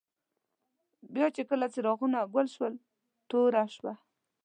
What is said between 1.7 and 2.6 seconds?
څراغونه ګل